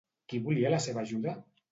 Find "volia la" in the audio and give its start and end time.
0.45-0.79